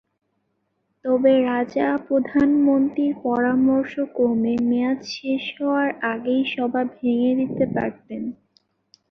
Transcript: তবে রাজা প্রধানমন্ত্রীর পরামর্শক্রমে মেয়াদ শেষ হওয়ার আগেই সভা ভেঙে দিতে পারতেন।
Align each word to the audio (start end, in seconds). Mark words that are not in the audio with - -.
তবে 1.05 1.33
রাজা 1.43 1.87
প্রধানমন্ত্রীর 2.07 3.13
পরামর্শক্রমে 3.25 4.53
মেয়াদ 4.69 4.99
শেষ 5.13 5.43
হওয়ার 5.57 5.89
আগেই 6.11 6.43
সভা 6.53 6.81
ভেঙে 6.95 7.31
দিতে 7.39 7.65
পারতেন। 7.75 8.21